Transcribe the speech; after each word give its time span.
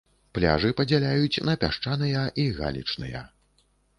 Пляжы 0.35 0.71
падзяляюць 0.79 1.43
на 1.49 1.53
пясчаныя 1.63 2.23
і 2.45 2.45
галечныя. 2.61 3.21